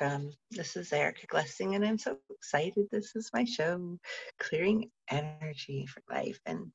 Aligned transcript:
welcome. 0.00 0.32
This 0.50 0.76
is 0.76 0.92
Erica 0.92 1.26
Glessing, 1.26 1.74
and 1.74 1.84
I'm 1.84 1.98
so 1.98 2.16
excited. 2.30 2.86
This 2.90 3.14
is 3.14 3.30
my 3.32 3.44
show, 3.44 3.98
Clearing 4.40 4.90
Energy 5.10 5.86
for 5.86 6.02
Life. 6.12 6.38
And 6.46 6.66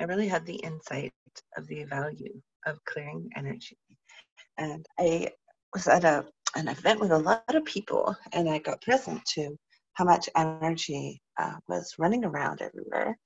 I 0.00 0.04
really 0.04 0.26
had 0.26 0.44
the 0.46 0.56
insight 0.56 1.12
of 1.56 1.66
the 1.68 1.84
value 1.84 2.40
of 2.66 2.84
clearing 2.84 3.28
energy. 3.36 3.76
And 4.58 4.84
I 4.98 5.30
was 5.74 5.86
at 5.86 6.04
a, 6.04 6.24
an 6.56 6.68
event 6.68 7.00
with 7.00 7.12
a 7.12 7.18
lot 7.18 7.54
of 7.54 7.64
people, 7.64 8.16
and 8.32 8.48
I 8.48 8.58
got 8.58 8.82
present 8.82 9.24
to 9.34 9.56
how 9.94 10.04
much 10.04 10.28
energy 10.36 11.20
uh, 11.38 11.56
was 11.68 11.94
running 11.98 12.24
around 12.24 12.62
everywhere, 12.62 13.16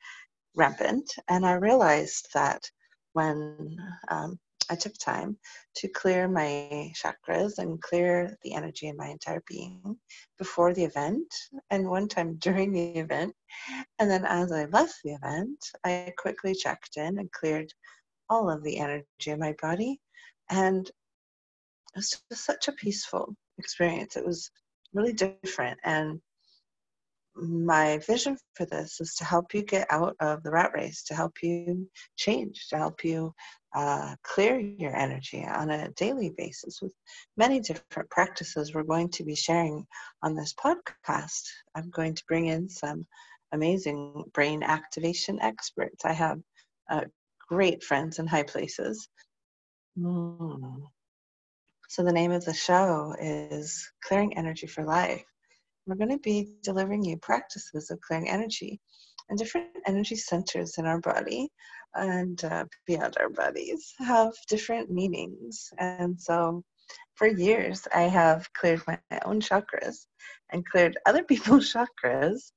rampant. 0.54 1.10
And 1.28 1.46
I 1.46 1.52
realized 1.52 2.28
that 2.34 2.62
when 3.14 3.77
um, 4.09 4.38
I 4.69 4.77
took 4.77 4.96
time 4.98 5.38
to 5.77 5.88
clear 5.88 6.28
my 6.28 6.92
chakras 6.95 7.59
and 7.59 7.80
clear 7.80 8.37
the 8.42 8.55
energy 8.55 8.88
in 8.88 8.96
my 8.96 9.09
entire 9.09 9.42
being 9.46 9.96
before 10.38 10.74
the 10.74 10.84
event 10.84 11.27
and 11.70 11.88
one 11.88 12.09
time 12.09 12.34
during 12.38 12.73
the 12.73 12.98
event. 12.98 13.34
And 13.98 14.10
then 14.10 14.24
as 14.24 14.52
I 14.52 14.66
left 14.66 14.95
the 15.02 15.12
event, 15.12 15.59
I 15.84 16.12
quickly 16.18 16.54
checked 16.54 16.96
in 16.96 17.18
and 17.18 17.30
cleared 17.32 17.73
all 18.28 18.51
of 18.51 18.62
the 18.62 18.78
energy 18.78 19.06
in 19.27 19.41
my 19.41 19.54
body. 19.60 20.01
And 20.51 20.87
it 20.88 21.96
was 21.96 22.23
just 22.30 22.45
such 22.45 22.68
a 22.68 22.73
peaceful 22.73 23.34
experience. 23.59 24.16
It 24.16 24.24
was 24.24 24.51
really 24.92 25.12
different. 25.12 25.79
And 25.84 26.20
my 27.36 27.98
vision 28.06 28.36
for 28.54 28.66
this 28.66 29.00
is 29.00 29.14
to 29.14 29.24
help 29.24 29.54
you 29.54 29.62
get 29.62 29.86
out 29.90 30.16
of 30.20 30.42
the 30.42 30.50
rat 30.50 30.72
race, 30.74 31.02
to 31.04 31.14
help 31.14 31.42
you 31.42 31.88
change, 32.16 32.68
to 32.68 32.76
help 32.76 33.04
you 33.04 33.32
uh, 33.74 34.14
clear 34.24 34.59
your 34.59 34.95
energy 34.96 35.45
on 35.45 35.70
a 35.70 35.90
daily 35.92 36.32
basis 36.37 36.80
with 36.82 36.92
many 37.37 37.60
different 37.60 38.10
practices 38.10 38.74
we're 38.74 38.82
going 38.82 39.09
to 39.09 39.24
be 39.24 39.34
sharing 39.34 39.87
on 40.22 40.34
this 40.34 40.54
podcast. 40.54 41.42
I'm 41.74 41.90
going 41.90 42.14
to 42.14 42.24
bring 42.26 42.46
in 42.46 42.68
some 42.68 43.06
amazing 43.52 44.24
brain 44.34 44.62
activation 44.62 45.40
experts. 45.40 46.04
I 46.04 46.12
have 46.12 46.40
uh, 46.90 47.04
great 47.48 47.82
friends 47.84 48.18
in 48.18 48.26
high 48.26 48.42
places. 48.42 49.09
Mm. 49.98 50.82
So, 51.88 52.04
the 52.04 52.12
name 52.12 52.30
of 52.30 52.44
the 52.44 52.54
show 52.54 53.15
is 53.20 53.90
Clearing 54.04 54.37
Energy 54.37 54.66
for 54.66 54.84
Life. 54.84 55.24
We're 55.91 55.96
going 55.96 56.16
to 56.16 56.19
be 56.19 56.46
delivering 56.63 57.02
you 57.02 57.16
practices 57.16 57.91
of 57.91 58.01
clearing 58.01 58.30
energy 58.30 58.79
and 59.29 59.37
different 59.37 59.71
energy 59.88 60.15
centers 60.15 60.79
in 60.79 60.87
our 60.87 61.01
body 61.01 61.49
and 61.95 62.45
uh, 62.45 62.66
beyond 62.87 63.16
our 63.19 63.29
bodies 63.29 63.93
have 63.99 64.33
different 64.49 64.88
meanings. 64.88 65.69
And 65.78 66.21
so 66.21 66.62
for 67.15 67.27
years, 67.27 67.88
I 67.93 68.03
have 68.03 68.53
cleared 68.53 68.83
my 68.87 69.00
own 69.25 69.41
chakras 69.41 70.06
and 70.53 70.65
cleared 70.65 70.97
other 71.06 71.25
people's 71.25 71.75
chakras. 71.75 72.53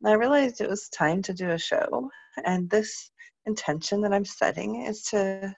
And 0.00 0.08
I 0.08 0.12
realized 0.12 0.60
it 0.60 0.70
was 0.70 0.88
time 0.88 1.22
to 1.22 1.34
do 1.34 1.50
a 1.50 1.58
show. 1.58 2.08
And 2.44 2.70
this 2.70 3.10
intention 3.46 4.00
that 4.02 4.12
I'm 4.12 4.24
setting 4.24 4.82
is 4.82 5.02
to 5.06 5.52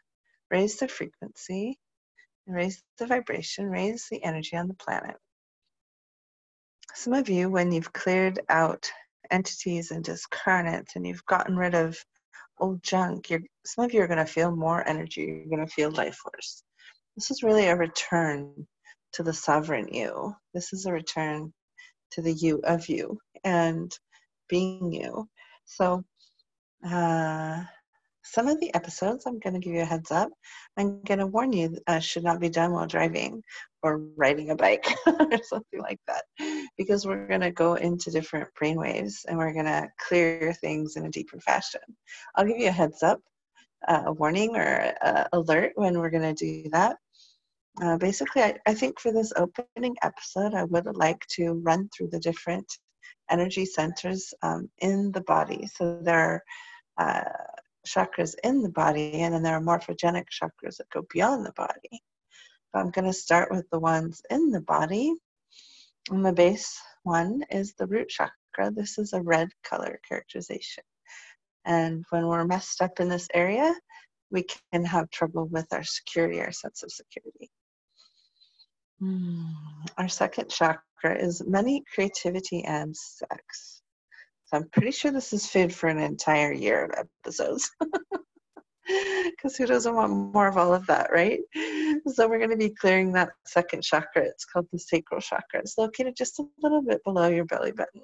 raise 0.51 0.79
the 0.79 0.89
frequency, 0.89 1.79
raise 2.47 2.83
the 2.97 3.07
vibration, 3.07 3.69
raise 3.69 4.07
the 4.11 4.25
energy 4.25 4.57
on 4.57 4.69
the 4.69 4.75
planet. 4.75 5.17
Some 6.95 7.13
of 7.13 7.29
you, 7.29 7.51
when 7.51 7.73
you've 7.73 7.93
cleared 7.93 8.41
out 8.49 8.91
entities 9.31 9.91
and 9.91 10.05
discarnates 10.05 10.97
and 10.97 11.07
you've 11.07 11.25
gotten 11.27 11.57
rid 11.57 11.75
of 11.75 12.03
old 12.59 12.83
junk, 12.83 13.31
you're, 13.31 13.43
some 13.65 13.85
of 13.85 13.93
you 13.93 14.03
are 14.03 14.09
going 14.09 14.19
to 14.19 14.27
feel 14.27 14.55
more 14.55 14.87
energy. 14.87 15.23
You're 15.23 15.57
going 15.57 15.67
to 15.67 15.73
feel 15.73 15.91
life 15.91 16.17
force. 16.17 16.63
This 17.17 17.31
is 17.31 17.43
really 17.43 17.67
a 17.67 17.77
return 17.77 18.67
to 19.13 19.23
the 19.23 19.33
sovereign 19.33 19.89
you. 19.93 20.35
This 20.55 20.73
is 20.73 20.87
a 20.87 20.93
return 20.93 21.53
to 22.13 22.23
the 22.23 22.33
you 22.33 22.61
of 22.65 22.89
you 22.89 23.19
and 23.45 23.97
being 24.49 24.93
you. 24.93 25.29
So, 25.65 26.05
uh, 26.87 27.65
some 28.31 28.49
of 28.49 28.61
the 28.61 28.75
episodes, 28.75 29.25
I'm 29.27 29.39
going 29.39 29.55
to 29.55 29.61
give 29.61 29.75
you 29.75 29.83
a 29.83 29.87
heads 29.87 30.11
up. 30.11 30.31
I'm 30.77 31.01
going 31.03 31.19
to 31.19 31.27
warn 31.27 31.53
you, 31.53 31.77
uh, 31.87 31.99
should 31.99 32.25
not 32.25 32.41
be 32.41 32.49
done 32.49 32.73
while 32.73 32.87
driving 32.87 33.43
or 33.83 33.99
riding 34.17 34.51
a 34.51 34.57
bike 34.57 34.87
or 35.07 35.39
something 35.43 35.81
like 35.81 36.01
that, 36.07 36.25
because 36.77 37.07
we're 37.07 37.27
going 37.27 37.41
to 37.41 37.51
go 37.51 37.75
into 37.75 38.11
different 38.11 38.49
brainwaves 38.61 39.25
and 39.27 39.39
we're 39.39 39.53
going 39.53 39.65
to 39.67 39.89
clear 39.99 40.53
things 40.55 40.97
in 40.97 41.07
a 41.07 41.11
deeper 41.11 41.39
fashion. 41.41 41.81
I'll 42.37 42.47
give 42.47 42.59
you 42.59 42.69
a 42.69 42.73
heads 42.73 43.03
up, 43.03 43.21
uh, 43.87 44.03
a 44.07 44.13
warning 44.13 44.57
or 44.57 44.63
a 45.03 45.29
alert 45.33 45.73
when 45.77 45.99
we're 45.99 46.11
going 46.11 46.35
to 46.35 46.63
do 46.63 46.69
that. 46.71 46.97
Uh, 47.81 47.97
basically, 47.97 48.43
I, 48.43 48.57
I 48.67 48.75
think 48.75 48.99
for 48.99 49.13
this 49.13 49.33
opening 49.37 49.97
episode, 50.03 50.55
I 50.55 50.65
would 50.65 50.87
like 50.97 51.25
to 51.37 51.53
run 51.53 51.89
through 51.97 52.09
the 52.09 52.21
different 52.21 52.67
energy 53.31 53.65
centers 53.65 54.35
um, 54.43 54.69
in 54.79 55.13
the 55.13 55.21
body. 55.21 55.69
So 55.75 56.01
there 56.03 56.19
are 56.19 56.43
uh, 56.99 57.23
chakras 57.93 58.35
in 58.45 58.63
the 58.63 58.69
body, 58.69 59.21
and 59.23 59.35
then 59.35 59.43
there 59.43 59.57
are 59.57 59.61
morphogenic 59.61 60.27
chakras 60.31 60.77
that 60.77 60.91
go 60.93 61.05
beyond 61.13 61.45
the 61.45 61.53
body. 61.53 62.03
But 62.73 62.81
I'm 62.81 62.91
going 62.91 63.07
to 63.07 63.13
start 63.13 63.51
with 63.51 63.69
the 63.71 63.79
ones 63.79 64.23
in 64.31 64.51
the 64.51 64.61
body. 64.61 65.15
And 66.11 66.25
the 66.25 66.33
base 66.33 66.81
one 67.03 67.43
is 67.51 67.75
the 67.75 67.87
root 67.87 68.09
chakra. 68.09 68.71
This 68.71 68.99
is 68.99 69.13
a 69.13 69.23
red 69.23 69.49
color 69.65 70.01
characterization. 70.09 70.85
And 71.65 72.05
when 72.11 72.27
we're 72.27 72.45
messed 72.45 72.81
up 72.81 73.01
in 73.01 73.09
this 73.09 73.29
area, 73.35 73.75
we 74.31 74.45
can 74.73 74.85
have 74.85 75.11
trouble 75.11 75.47
with 75.47 75.67
our 75.73 75.85
security, 75.85 76.41
our 76.41 76.53
sense 76.53 76.83
of 76.83 76.91
security. 76.91 77.51
Mm. 79.03 79.55
Our 79.97 80.09
second 80.09 80.49
chakra 80.49 81.17
is 81.19 81.43
money, 81.47 81.83
creativity, 81.95 82.65
and 82.65 82.97
sex. 82.97 83.83
So 84.49 84.57
I'm 84.57 84.69
pretty 84.71 84.93
sure 84.93 85.11
this 85.11 85.35
is 85.35 85.47
food 85.47 85.75
for 85.75 85.89
an 85.89 85.99
entire 85.99 86.53
year 86.53 86.87
of 86.87 87.07
episodes. 87.25 87.71
Because 89.31 89.55
who 89.55 89.67
doesn't 89.67 89.95
want 89.95 90.33
more 90.33 90.49
of 90.49 90.57
all 90.57 90.73
of 90.73 90.87
that, 90.87 91.11
right? 91.13 91.41
So 92.07 92.27
we're 92.27 92.39
going 92.39 92.51
to 92.51 92.57
be 92.57 92.71
clearing 92.71 93.13
that 93.13 93.29
second 93.45 93.83
chakra. 93.83 94.23
It's 94.23 94.47
called 94.47 94.67
the 94.73 94.79
sacral 94.79 95.21
chakra. 95.21 95.61
It's 95.61 95.77
located 95.77 96.17
just 96.17 96.39
a 96.39 96.47
little 96.63 96.81
bit 96.81 97.05
below 97.05 97.29
your 97.29 97.45
belly 97.45 97.73
button. 97.73 98.01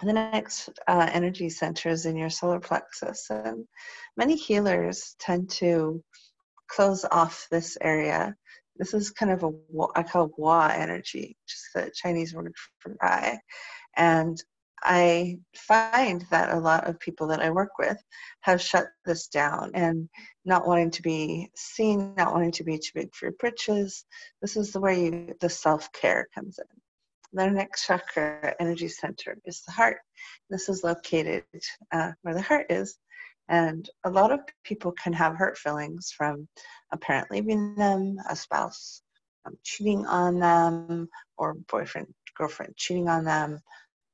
And 0.00 0.08
the 0.08 0.14
next 0.14 0.70
uh, 0.88 1.10
energy 1.12 1.50
center 1.50 1.90
is 1.90 2.06
in 2.06 2.16
your 2.16 2.30
solar 2.30 2.60
plexus. 2.60 3.26
And 3.28 3.66
many 4.16 4.36
healers 4.36 5.14
tend 5.20 5.50
to 5.50 6.02
close 6.68 7.04
off 7.04 7.46
this 7.50 7.76
area. 7.82 8.34
This 8.76 8.94
is 8.94 9.10
kind 9.10 9.32
of 9.32 9.44
a, 9.44 9.50
I 9.94 10.02
call 10.02 10.30
Hua 10.34 10.72
energy, 10.74 11.36
just 11.46 11.64
the 11.74 11.92
Chinese 11.94 12.34
word 12.34 12.54
for 12.78 12.96
I. 13.02 13.38
And 13.98 14.42
I 14.82 15.38
find 15.54 16.24
that 16.30 16.50
a 16.50 16.58
lot 16.58 16.88
of 16.88 16.98
people 16.98 17.28
that 17.28 17.40
I 17.40 17.50
work 17.50 17.78
with 17.78 17.96
have 18.40 18.60
shut 18.60 18.86
this 19.04 19.28
down 19.28 19.70
and 19.74 20.08
not 20.44 20.66
wanting 20.66 20.90
to 20.92 21.02
be 21.02 21.50
seen, 21.54 22.14
not 22.16 22.32
wanting 22.32 22.52
to 22.52 22.64
be 22.64 22.78
too 22.78 22.90
big 22.94 23.14
for 23.14 23.26
your 23.26 23.34
britches. 23.38 24.04
This 24.40 24.56
is 24.56 24.72
the 24.72 24.80
way 24.80 25.04
you, 25.04 25.34
the 25.40 25.48
self 25.48 25.92
care 25.92 26.28
comes 26.34 26.58
in. 26.58 26.66
The 27.34 27.50
next 27.50 27.86
chakra 27.86 28.54
energy 28.60 28.88
center 28.88 29.38
is 29.44 29.62
the 29.62 29.72
heart. 29.72 29.98
This 30.50 30.68
is 30.68 30.84
located 30.84 31.44
uh, 31.92 32.12
where 32.22 32.34
the 32.34 32.42
heart 32.42 32.66
is. 32.70 32.98
And 33.48 33.88
a 34.04 34.10
lot 34.10 34.32
of 34.32 34.40
people 34.64 34.92
can 34.92 35.12
have 35.12 35.36
hurt 35.36 35.58
feelings 35.58 36.12
from 36.16 36.48
a 36.92 36.96
parent 36.96 37.30
leaving 37.30 37.74
them, 37.74 38.16
a 38.28 38.36
spouse 38.36 39.02
um, 39.46 39.56
cheating 39.62 40.06
on 40.06 40.38
them, 40.38 41.08
or 41.36 41.54
boyfriend, 41.54 42.08
girlfriend 42.36 42.76
cheating 42.76 43.08
on 43.08 43.24
them, 43.24 43.60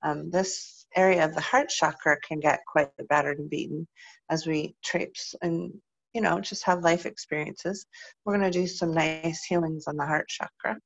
um, 0.03 0.31
this 0.31 0.87
area 0.97 1.25
of 1.25 1.35
the 1.35 1.41
heart 1.41 1.69
chakra 1.69 2.17
can 2.21 2.41
get 2.41 2.61
quite 2.67 2.91
battered 3.09 3.39
and 3.39 3.51
beaten 3.51 3.87
as 4.31 4.47
we 4.47 4.75
traipse 4.83 5.35
and 5.43 5.73
you 6.15 6.21
know 6.21 6.41
just 6.41 6.65
have 6.65 6.83
life 6.83 7.07
experiences. 7.07 7.87
We're 8.25 8.39
going 8.39 8.51
to 8.51 8.59
do 8.59 8.67
some 8.67 8.95
nice 8.95 9.45
healings 9.45 9.87
on 9.87 9.97
the 9.97 10.07
heart 10.07 10.29
chakra. 10.29 10.79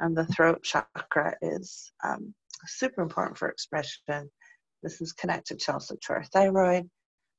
And 0.00 0.16
the 0.16 0.26
throat 0.26 0.62
chakra 0.62 1.36
is 1.42 1.92
um, 2.04 2.34
super 2.66 3.02
important 3.02 3.36
for 3.36 3.48
expression. 3.48 4.30
This 4.82 5.00
is 5.00 5.12
connected 5.12 5.58
to 5.60 5.72
also 5.72 5.96
to 6.02 6.12
our 6.12 6.24
thyroid 6.24 6.88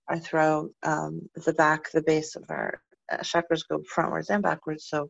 our 0.09 0.19
throat 0.19 0.71
um, 0.83 1.29
the 1.45 1.53
back 1.53 1.91
the 1.91 2.01
base 2.01 2.35
of 2.35 2.43
our 2.49 2.81
chakras 3.17 3.67
go 3.69 3.81
frontwards 3.95 4.29
and 4.29 4.43
backwards. 4.43 4.87
So 4.87 5.09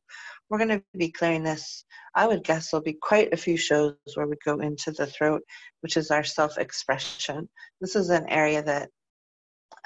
we're 0.49 0.57
going 0.57 0.69
to 0.69 0.83
be 0.97 1.11
clearing 1.11 1.43
this. 1.43 1.85
I 2.15 2.27
would 2.27 2.43
guess 2.43 2.71
there'll 2.71 2.83
be 2.83 2.97
quite 3.01 3.33
a 3.33 3.37
few 3.37 3.57
shows 3.57 3.95
where 4.15 4.27
we 4.27 4.35
go 4.45 4.59
into 4.59 4.91
the 4.91 5.05
throat, 5.05 5.41
which 5.81 5.97
is 5.97 6.11
our 6.11 6.23
self 6.23 6.57
expression. 6.57 7.49
This 7.81 7.95
is 7.95 8.09
an 8.09 8.27
area 8.29 8.63
that 8.63 8.89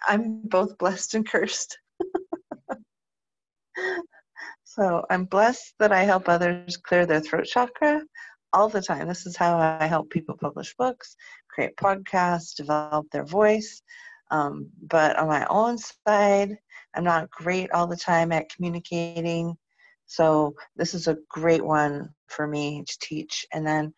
I'm 0.08 0.42
both 0.44 0.78
blessed 0.78 1.16
and 1.16 1.28
cursed. 1.28 1.78
so 4.64 5.06
I'm 5.10 5.26
blessed 5.26 5.74
that 5.80 5.92
I 5.92 6.04
help 6.04 6.30
others 6.30 6.78
clear 6.78 7.06
their 7.06 7.22
throat 7.22 7.46
chakra 7.46 8.02
all 8.54 8.70
the 8.70 8.82
time. 8.82 9.08
This 9.08 9.26
is 9.26 9.36
how 9.36 9.58
I 9.58 9.86
help 9.86 10.10
people 10.10 10.38
publish 10.40 10.76
books, 10.78 11.16
create 11.50 11.76
podcasts, 11.76 12.56
develop 12.56 13.08
their 13.12 13.26
voice. 13.26 13.82
Um, 14.32 14.70
but 14.82 15.18
on 15.18 15.28
my 15.28 15.46
own 15.50 15.78
side, 15.78 16.58
I'm 16.96 17.04
not 17.04 17.30
great 17.30 17.72
all 17.72 17.88
the 17.88 17.98
time 17.98 18.32
at 18.32 18.50
communicating. 18.50 19.58
So 20.06 20.56
this 20.76 20.94
is 20.94 21.08
a 21.08 21.18
great 21.30 21.64
one 21.64 22.10
for 22.28 22.48
me 22.48 22.84
to 22.88 22.98
teach. 23.00 23.46
And 23.54 23.66
then 23.66 23.94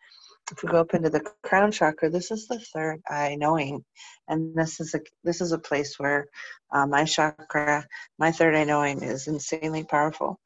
if 0.52 0.62
we 0.62 0.68
go 0.68 0.80
up 0.80 0.94
into 0.94 1.10
the 1.10 1.24
crown 1.42 1.72
chakra, 1.72 2.08
this 2.08 2.30
is 2.30 2.46
the 2.46 2.60
third 2.60 3.02
eye 3.08 3.36
knowing, 3.36 3.84
and 4.28 4.54
this 4.54 4.78
is 4.78 4.94
a 4.94 5.00
this 5.24 5.40
is 5.40 5.50
a 5.52 5.58
place 5.58 5.98
where 5.98 6.28
uh, 6.72 6.86
my 6.86 7.04
chakra, 7.04 7.84
my 8.18 8.30
third 8.30 8.54
eye 8.54 8.64
knowing, 8.64 9.02
is 9.02 9.26
insanely 9.26 9.84
powerful. 9.84 10.38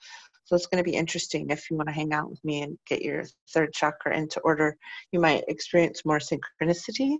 So 0.44 0.56
it's 0.56 0.66
going 0.66 0.82
to 0.82 0.90
be 0.90 0.96
interesting 0.96 1.50
if 1.50 1.70
you 1.70 1.76
want 1.76 1.90
to 1.90 1.94
hang 1.94 2.12
out 2.12 2.30
with 2.30 2.42
me 2.44 2.62
and 2.62 2.78
get 2.88 3.02
your 3.02 3.24
third 3.52 3.72
chakra 3.72 4.16
into 4.16 4.40
order. 4.40 4.76
You 5.12 5.20
might 5.20 5.44
experience 5.48 6.04
more 6.04 6.18
synchronicity, 6.18 7.18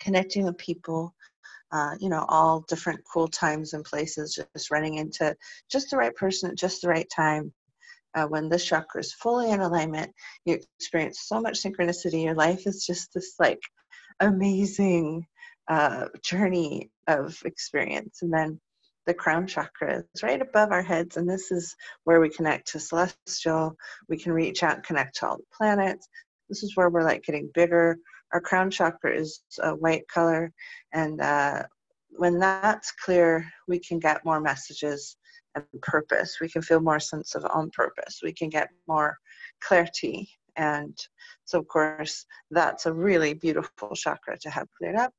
connecting 0.00 0.44
with 0.44 0.56
people, 0.56 1.14
uh, 1.74 1.96
you 1.98 2.08
know, 2.08 2.24
all 2.28 2.64
different 2.68 3.00
cool 3.12 3.26
times 3.26 3.72
and 3.74 3.84
places, 3.84 4.40
just 4.54 4.70
running 4.70 4.94
into 4.94 5.36
just 5.70 5.90
the 5.90 5.96
right 5.96 6.14
person 6.14 6.50
at 6.50 6.56
just 6.56 6.80
the 6.82 6.88
right 6.88 7.08
time. 7.14 7.52
Uh, 8.14 8.26
when 8.26 8.48
this 8.48 8.64
chakra 8.64 9.00
is 9.00 9.12
fully 9.12 9.50
in 9.50 9.60
alignment, 9.60 10.12
you 10.44 10.56
experience 10.78 11.22
so 11.26 11.40
much 11.40 11.60
synchronicity. 11.60 12.22
Your 12.22 12.34
life 12.34 12.64
is 12.64 12.86
just 12.86 13.12
this 13.12 13.34
like 13.40 13.60
amazing 14.20 15.26
uh, 15.66 16.06
journey 16.22 16.90
of 17.08 17.36
experience. 17.44 18.22
And 18.22 18.32
then 18.32 18.60
the 19.06 19.14
crown 19.14 19.48
chakra 19.48 20.04
is 20.14 20.22
right 20.22 20.40
above 20.40 20.70
our 20.70 20.82
heads, 20.82 21.16
and 21.16 21.28
this 21.28 21.50
is 21.50 21.74
where 22.04 22.20
we 22.20 22.28
connect 22.28 22.68
to 22.68 22.78
celestial. 22.78 23.76
We 24.08 24.16
can 24.16 24.32
reach 24.32 24.62
out 24.62 24.76
and 24.76 24.84
connect 24.84 25.16
to 25.16 25.28
all 25.28 25.38
the 25.38 25.44
planets. 25.52 26.08
This 26.48 26.62
is 26.62 26.76
where 26.76 26.90
we're 26.90 27.02
like 27.02 27.24
getting 27.24 27.50
bigger, 27.52 27.98
our 28.34 28.40
crown 28.40 28.70
chakra 28.70 29.16
is 29.16 29.40
a 29.62 29.74
white 29.74 30.06
color, 30.08 30.52
and 30.92 31.20
uh, 31.20 31.62
when 32.10 32.38
that's 32.38 32.92
clear, 32.92 33.48
we 33.68 33.78
can 33.78 33.98
get 33.98 34.24
more 34.24 34.40
messages 34.40 35.16
and 35.54 35.64
purpose. 35.82 36.38
We 36.40 36.48
can 36.48 36.62
feel 36.62 36.80
more 36.80 37.00
sense 37.00 37.34
of 37.34 37.44
on 37.46 37.70
purpose. 37.70 38.20
We 38.22 38.32
can 38.32 38.48
get 38.48 38.68
more 38.86 39.16
clarity. 39.60 40.28
And 40.56 40.96
so, 41.44 41.58
of 41.58 41.68
course, 41.68 42.26
that's 42.50 42.86
a 42.86 42.92
really 42.92 43.34
beautiful 43.34 43.94
chakra 43.94 44.38
to 44.40 44.50
have 44.50 44.68
cleared 44.78 44.96
up. 44.96 45.12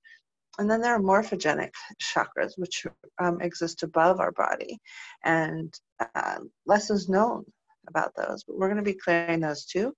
And 0.58 0.70
then 0.70 0.82
there 0.82 0.94
are 0.94 1.00
morphogenic 1.00 1.72
chakras, 2.02 2.54
which 2.58 2.86
um, 3.22 3.42
exist 3.42 3.84
above 3.84 4.20
our 4.22 4.32
body, 4.32 4.80
and 5.24 5.74
uh, 6.16 6.40
less 6.66 6.90
is 6.90 7.10
known 7.10 7.44
about 7.90 8.14
those. 8.16 8.44
But 8.46 8.58
we're 8.58 8.70
going 8.70 8.78
to 8.78 8.84
be 8.84 8.94
clearing 8.94 9.42
those 9.42 9.66
too. 9.66 9.94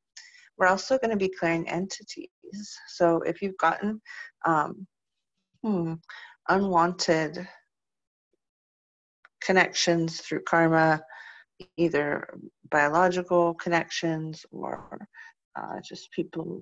We're 0.58 0.68
also 0.68 0.98
going 0.98 1.12
to 1.12 1.18
be 1.18 1.30
clearing 1.30 1.68
entities. 1.70 2.30
So 2.88 3.22
if 3.22 3.42
you've 3.42 3.58
gotten 3.58 4.02
um, 4.46 4.88
hmm, 5.64 5.94
unwanted 6.50 7.48
connections 9.42 10.22
through 10.22 10.44
karma, 10.44 11.02
either 11.78 12.28
biological 12.70 13.54
connections 13.56 14.46
or 14.52 15.08
uh, 15.56 15.80
just 15.84 16.12
people 16.12 16.62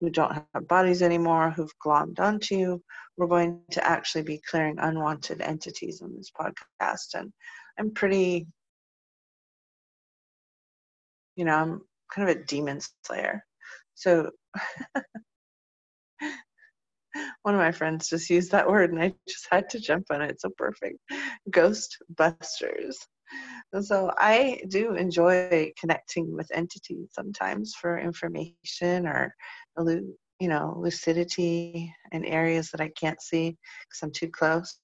who 0.00 0.10
don't 0.10 0.32
have 0.54 0.68
bodies 0.68 1.02
anymore 1.02 1.50
who've 1.50 1.74
glommed 1.84 2.18
onto 2.20 2.56
you, 2.56 2.82
we're 3.16 3.26
going 3.26 3.60
to 3.70 3.86
actually 3.86 4.22
be 4.22 4.40
clearing 4.48 4.78
unwanted 4.78 5.40
entities 5.40 6.00
on 6.00 6.14
this 6.16 6.30
podcast. 6.30 7.14
And 7.14 7.32
I'm 7.78 7.90
pretty, 7.92 8.46
you 11.36 11.44
know, 11.44 11.54
I'm 11.54 11.80
kind 12.14 12.28
of 12.28 12.36
a 12.36 12.44
demon 12.44 12.80
slayer. 13.06 13.44
So 13.94 14.30
one 17.42 17.54
of 17.54 17.60
my 17.60 17.72
friends 17.72 18.08
just 18.08 18.30
used 18.30 18.52
that 18.52 18.68
word 18.68 18.92
and 18.92 19.02
I 19.02 19.14
just 19.28 19.46
had 19.50 19.68
to 19.70 19.80
jump 19.80 20.06
on 20.10 20.22
it. 20.22 20.40
So 20.40 20.50
perfect. 20.56 20.98
Ghost 21.50 21.98
busters. 22.16 22.98
And 23.72 23.84
so 23.84 24.10
I 24.18 24.62
do 24.68 24.94
enjoy 24.94 25.72
connecting 25.78 26.34
with 26.34 26.50
entities 26.52 27.08
sometimes 27.12 27.74
for 27.80 27.98
information 27.98 29.06
or 29.06 29.34
you 30.40 30.48
know 30.48 30.74
lucidity 30.78 31.94
in 32.12 32.24
areas 32.24 32.70
that 32.70 32.80
I 32.80 32.90
can't 32.98 33.20
see 33.20 33.50
because 33.50 34.02
I'm 34.02 34.12
too 34.12 34.28
close. 34.28 34.78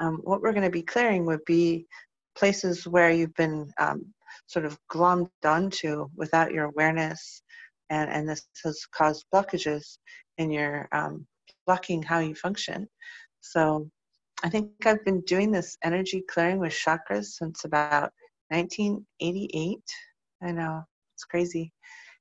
Um, 0.00 0.20
what 0.24 0.42
we're 0.42 0.52
going 0.52 0.64
to 0.64 0.70
be 0.70 0.82
clearing 0.82 1.26
would 1.26 1.44
be 1.46 1.86
places 2.36 2.86
where 2.86 3.10
you've 3.10 3.34
been 3.34 3.70
um, 3.78 4.12
sort 4.46 4.64
of 4.64 4.78
glommed 4.90 5.28
onto 5.44 6.08
without 6.16 6.52
your 6.52 6.64
awareness, 6.64 7.42
and, 7.90 8.10
and 8.10 8.28
this 8.28 8.46
has 8.64 8.84
caused 8.94 9.24
blockages 9.34 9.98
in 10.38 10.50
your 10.50 10.88
um, 10.92 11.26
blocking 11.66 12.02
how 12.02 12.18
you 12.18 12.34
function. 12.34 12.88
So 13.40 13.88
I 14.44 14.48
think 14.48 14.86
I've 14.86 15.04
been 15.04 15.20
doing 15.22 15.50
this 15.50 15.76
energy 15.84 16.22
clearing 16.28 16.58
with 16.58 16.72
chakras 16.72 17.26
since 17.26 17.64
about 17.64 18.10
1988. 18.48 19.78
I 20.42 20.52
know, 20.52 20.82
it's 21.14 21.24
crazy. 21.24 21.72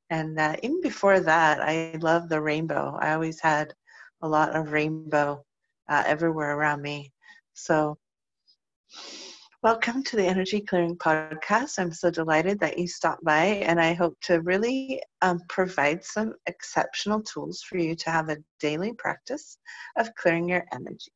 And 0.10 0.38
uh, 0.40 0.56
even 0.62 0.82
before 0.82 1.20
that, 1.22 1.62
I 1.62 1.98
love 2.02 2.28
the 2.30 2.42
rainbow. 2.42 2.98
I 3.02 3.14
always 3.14 3.40
had 3.42 3.74
a 4.22 4.28
lot 4.28 4.56
of 4.56 4.72
rainbow 4.72 5.44
uh, 5.90 6.04
everywhere 6.06 6.58
around 6.58 6.82
me. 6.82 7.12
So 7.54 7.98
Welcome 9.64 10.02
to 10.06 10.16
the 10.16 10.26
Energy 10.26 10.60
Clearing 10.60 10.98
Podcast. 10.98 11.78
I'm 11.78 11.92
so 11.92 12.10
delighted 12.10 12.60
that 12.62 12.80
you 12.80 12.88
stopped 12.88 13.24
by, 13.24 13.46
and 13.46 13.80
I 13.80 13.94
hope 13.94 14.18
to 14.22 14.42
really 14.42 15.04
um, 15.22 15.40
provide 15.50 16.04
some 16.04 16.34
exceptional 16.48 17.22
tools 17.22 17.62
for 17.62 17.78
you 17.78 17.94
to 17.94 18.10
have 18.10 18.30
a 18.30 18.40
daily 18.60 18.94
practice 18.94 19.60
of 19.98 20.10
clearing 20.16 20.50
your 20.50 20.66
energy. 20.74 21.12